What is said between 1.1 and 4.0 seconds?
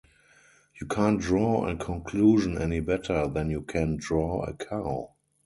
draw a conclusion any better than you can